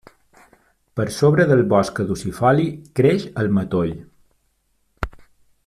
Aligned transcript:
Per 0.99 1.05
sobre 1.17 1.45
del 1.51 1.61
bosc 1.73 1.93
caducifoli 1.99 2.65
creix 3.01 3.29
el 3.43 3.53
matoll. 3.59 3.97